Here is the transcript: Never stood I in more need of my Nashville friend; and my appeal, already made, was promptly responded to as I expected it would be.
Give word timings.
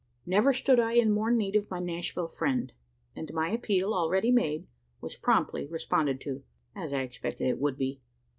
Never 0.25 0.51
stood 0.51 0.79
I 0.79 0.93
in 0.93 1.11
more 1.11 1.29
need 1.29 1.55
of 1.55 1.69
my 1.69 1.77
Nashville 1.79 2.27
friend; 2.27 2.73
and 3.15 3.31
my 3.35 3.51
appeal, 3.51 3.93
already 3.93 4.31
made, 4.31 4.65
was 4.99 5.15
promptly 5.15 5.67
responded 5.67 6.19
to 6.21 6.41
as 6.75 6.91
I 6.91 7.01
expected 7.01 7.45
it 7.47 7.59
would 7.59 7.77
be. 7.77 8.01